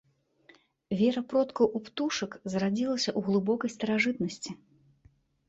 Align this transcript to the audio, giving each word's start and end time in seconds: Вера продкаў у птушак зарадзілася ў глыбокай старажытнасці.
Вера 1.01 1.21
продкаў 1.33 1.67
у 1.79 1.81
птушак 1.89 2.31
зарадзілася 2.55 3.09
ў 3.17 3.27
глыбокай 3.29 3.69
старажытнасці. 3.77 4.59